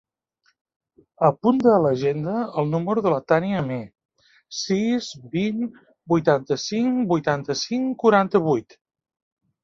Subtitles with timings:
[1.25, 3.77] Apunta a l'agenda el número de la Tània Amer:
[4.59, 5.59] sis, vint,
[6.13, 8.75] vuitanta-cinc, vuitanta-cinc, quaranta-vuit.